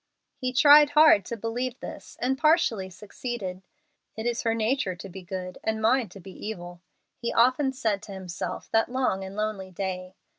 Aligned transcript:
He 0.35 0.51
tried 0.51 0.89
hard 0.97 1.25
to 1.25 1.37
believe 1.37 1.79
this, 1.79 2.17
and 2.19 2.35
partially 2.35 2.89
succeeded. 2.89 3.61
"It 4.17 4.25
is 4.25 4.41
her 4.41 4.55
nature 4.55 4.95
to 4.95 5.09
be 5.09 5.21
good, 5.21 5.59
and 5.63 5.79
mine 5.79 6.09
to 6.09 6.19
be 6.19 6.31
evil," 6.31 6.81
he 7.19 7.31
often 7.31 7.71
said 7.71 8.01
to 8.01 8.11
himself 8.11 8.67
that 8.71 8.89
long 8.89 9.23
and 9.23 9.35
lonely 9.35 9.69
day. 9.69 10.15